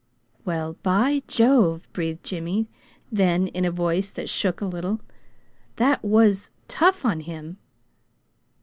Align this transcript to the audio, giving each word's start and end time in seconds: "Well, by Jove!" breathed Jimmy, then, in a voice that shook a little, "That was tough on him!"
"Well, 0.45 0.77
by 0.81 1.21
Jove!" 1.27 1.87
breathed 1.93 2.23
Jimmy, 2.23 2.67
then, 3.11 3.45
in 3.49 3.65
a 3.65 3.69
voice 3.71 4.11
that 4.11 4.29
shook 4.29 4.59
a 4.59 4.65
little, 4.65 4.99
"That 5.75 6.03
was 6.03 6.49
tough 6.67 7.05
on 7.05 7.19
him!" 7.19 7.57